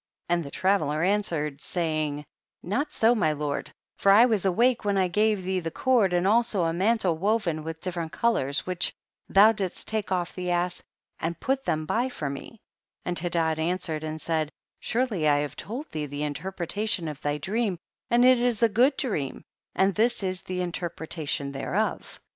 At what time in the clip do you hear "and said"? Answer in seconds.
14.03-14.51